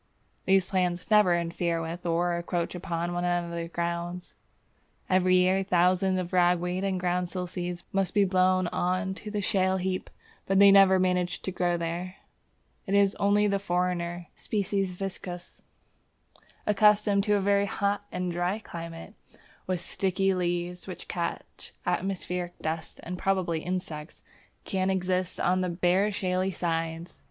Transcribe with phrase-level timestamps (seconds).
[0.45, 4.33] These plants never interfere with or encroach upon one another's grounds.
[5.11, 9.77] Every year thousands of ragweed and groundsel seeds must be blown on to the shale
[9.77, 10.09] heap,
[10.47, 12.15] but they never manage to grow there.
[12.87, 14.47] It is only the foreigner (S.
[14.47, 15.61] viscosus),
[16.65, 19.37] accustomed to a very hot and dry climate, and
[19.67, 24.23] with sticky leaves which catch atmospheric dust and probably insects,
[24.63, 27.19] that can exist on the bare shaly sides.